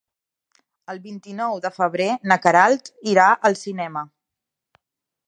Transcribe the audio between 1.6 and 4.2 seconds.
de febrer na Queralt irà al cinema.